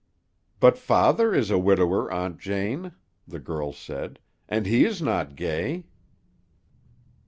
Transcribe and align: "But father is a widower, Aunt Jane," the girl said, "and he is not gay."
"But 0.59 0.79
father 0.79 1.31
is 1.31 1.51
a 1.51 1.59
widower, 1.59 2.11
Aunt 2.11 2.39
Jane," 2.39 2.93
the 3.27 3.37
girl 3.37 3.71
said, 3.71 4.17
"and 4.49 4.65
he 4.65 4.83
is 4.83 4.99
not 4.99 5.35
gay." 5.35 5.83